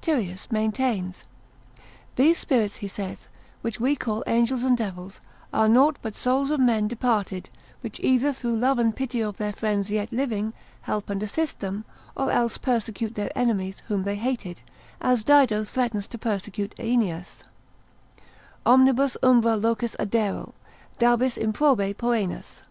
Tyrius, 0.00 0.40
ser. 0.40 0.46
27 0.48 0.48
maintains. 0.52 1.24
These 2.16 2.36
spirits, 2.38 2.74
he 2.82 2.88
saith, 2.88 3.28
which 3.62 3.78
we 3.78 3.94
call 3.94 4.24
angels 4.26 4.64
and 4.64 4.76
devils, 4.76 5.20
are 5.52 5.68
nought 5.68 5.98
but 6.02 6.16
souls 6.16 6.50
of 6.50 6.58
men 6.58 6.88
departed, 6.88 7.48
which 7.80 8.00
either 8.00 8.32
through 8.32 8.56
love 8.56 8.80
and 8.80 8.96
pity 8.96 9.20
of 9.20 9.36
their 9.36 9.52
friends 9.52 9.92
yet 9.92 10.12
living, 10.12 10.52
help 10.80 11.10
and 11.10 11.22
assist 11.22 11.60
them, 11.60 11.84
or 12.16 12.32
else 12.32 12.58
persecute 12.58 13.14
their 13.14 13.30
enemies, 13.38 13.82
whom 13.86 14.02
they 14.02 14.16
hated, 14.16 14.62
as 15.00 15.22
Dido 15.22 15.62
threatened 15.62 16.10
to 16.10 16.18
persecute 16.18 16.74
Aeneas: 16.76 17.44
Omnibus 18.66 19.16
umbra 19.22 19.56
locis 19.56 19.94
adero: 20.00 20.54
dabis 20.98 21.38
improbe 21.38 21.94
poenas. 21.96 22.62